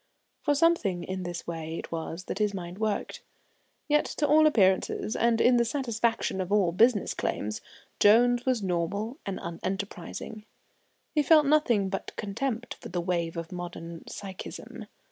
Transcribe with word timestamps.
For 0.41 0.55
something 0.55 1.03
in 1.03 1.21
this 1.21 1.45
way 1.45 1.77
it 1.77 1.91
was 1.91 2.23
that 2.23 2.39
his 2.39 2.55
mind 2.55 2.79
worked. 2.79 3.21
Yet, 3.87 4.05
to 4.17 4.27
all 4.27 4.47
appearances, 4.47 5.15
and 5.15 5.39
in 5.39 5.57
the 5.57 5.63
satisfaction 5.63 6.41
of 6.41 6.51
all 6.51 6.71
business 6.71 7.13
claims, 7.13 7.61
Jones 7.99 8.43
was 8.43 8.63
normal 8.63 9.19
and 9.27 9.39
unenterprising. 9.39 10.45
He 11.13 11.21
felt 11.21 11.45
nothing 11.45 11.87
but 11.89 12.15
contempt 12.15 12.77
for 12.81 12.89
the 12.89 12.99
wave 12.99 13.37
of 13.37 13.51
modern 13.51 14.03
psychism. 14.07 14.87